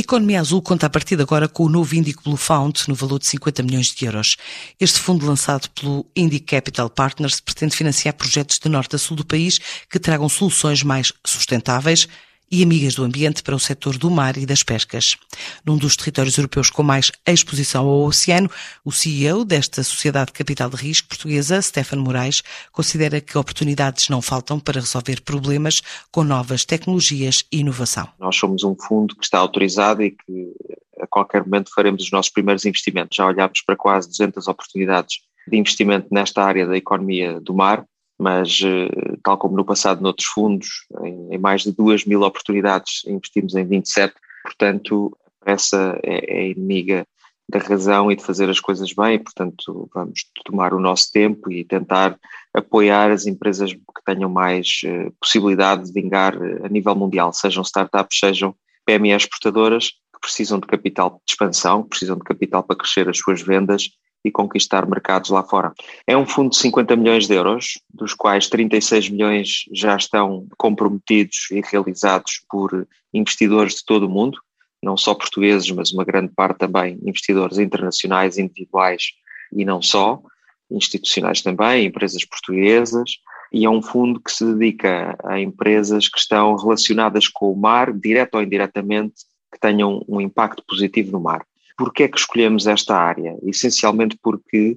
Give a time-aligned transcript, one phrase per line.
[0.00, 3.18] Economia Azul conta a partir de agora com o novo Índico Blue Fund no valor
[3.18, 4.38] de 50 milhões de euros.
[4.80, 9.26] Este fundo lançado pelo Indic Capital Partners pretende financiar projetos de norte a sul do
[9.26, 9.58] país
[9.90, 12.08] que tragam soluções mais sustentáveis,
[12.50, 15.16] e amigas do ambiente para o setor do mar e das pescas.
[15.64, 18.50] Num dos territórios europeus com mais exposição ao oceano,
[18.84, 22.42] o CEO desta Sociedade de Capital de Risco portuguesa, Stefano Moraes,
[22.72, 25.80] considera que oportunidades não faltam para resolver problemas
[26.10, 28.08] com novas tecnologias e inovação.
[28.18, 30.52] Nós somos um fundo que está autorizado e que
[31.00, 33.16] a qualquer momento faremos os nossos primeiros investimentos.
[33.16, 37.84] Já olhámos para quase 200 oportunidades de investimento nesta área da economia do mar
[38.20, 43.02] mas eh, tal como no passado noutros fundos, em, em mais de 2 mil oportunidades
[43.06, 47.06] investimos em 27, portanto a pressa é, é inimiga
[47.48, 51.64] da razão e de fazer as coisas bem, portanto vamos tomar o nosso tempo e
[51.64, 52.18] tentar
[52.52, 57.62] apoiar as empresas que tenham mais uh, possibilidade de vingar uh, a nível mundial, sejam
[57.62, 63.08] startups, sejam PME exportadoras que precisam de capital de expansão, precisam de capital para crescer
[63.08, 63.88] as suas vendas
[64.24, 65.72] e conquistar mercados lá fora.
[66.06, 71.48] É um fundo de 50 milhões de euros, dos quais 36 milhões já estão comprometidos
[71.50, 74.38] e realizados por investidores de todo o mundo,
[74.82, 79.12] não só portugueses, mas uma grande parte também investidores internacionais, individuais
[79.52, 80.22] e não só,
[80.70, 83.10] institucionais também, empresas portuguesas,
[83.52, 87.92] e é um fundo que se dedica a empresas que estão relacionadas com o mar,
[87.92, 91.44] direto ou indiretamente, que tenham um impacto positivo no mar.
[91.80, 93.38] Porquê é que escolhemos esta área?
[93.42, 94.76] Essencialmente porque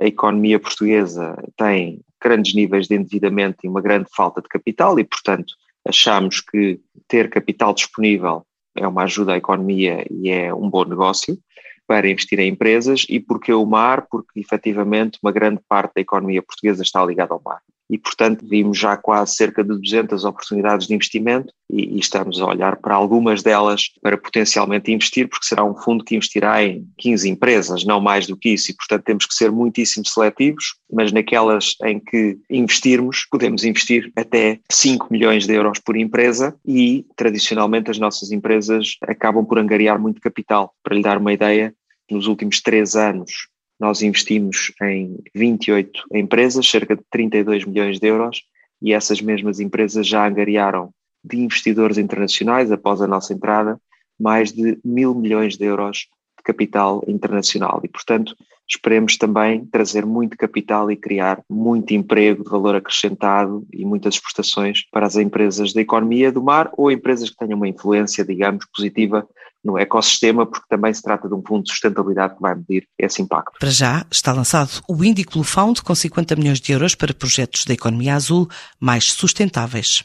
[0.00, 5.04] a economia portuguesa tem grandes níveis de endividamento e uma grande falta de capital e,
[5.04, 5.54] portanto,
[5.86, 8.44] achamos que ter capital disponível
[8.76, 11.38] é uma ajuda à economia e é um bom negócio
[11.86, 16.42] para investir em empresas e porque o mar, porque efetivamente uma grande parte da economia
[16.42, 17.60] portuguesa está ligada ao mar
[17.90, 22.46] e, portanto, vimos já quase cerca de 200 oportunidades de investimento e, e, estamos a
[22.46, 27.28] olhar para algumas delas para potencialmente investir, porque será um fundo que investirá em 15
[27.28, 31.74] empresas, não mais do que isso, e, portanto, temos que ser muitíssimo seletivos, mas naquelas
[31.84, 37.98] em que investirmos, podemos investir até 5 milhões de euros por empresa e, tradicionalmente, as
[37.98, 40.72] nossas empresas acabam por angariar muito capital.
[40.84, 41.74] Para lhe dar uma ideia,
[42.08, 43.48] nos últimos três anos,
[43.80, 48.42] nós investimos em 28 empresas, cerca de 32 milhões de euros,
[48.82, 50.92] e essas mesmas empresas já angariaram
[51.24, 53.80] de investidores internacionais, após a nossa entrada,
[54.18, 57.80] mais de mil milhões de euros de capital internacional.
[57.82, 58.36] E, portanto,
[58.68, 64.84] esperemos também trazer muito capital e criar muito emprego de valor acrescentado e muitas exportações
[64.90, 69.26] para as empresas da economia do mar ou empresas que tenham uma influência, digamos, positiva
[69.64, 73.20] no ecossistema, porque também se trata de um fundo de sustentabilidade que vai medir esse
[73.20, 73.58] impacto.
[73.58, 77.64] Para já está lançado o Índico Blue Fund com 50 milhões de euros para projetos
[77.64, 80.04] da economia azul mais sustentáveis.